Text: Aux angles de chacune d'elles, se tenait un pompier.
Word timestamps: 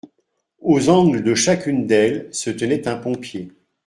Aux 0.61 0.89
angles 0.89 1.23
de 1.23 1.35
chacune 1.35 1.85
d'elles, 1.85 2.27
se 2.33 2.49
tenait 2.49 2.87
un 2.87 2.97
pompier. 2.97 3.51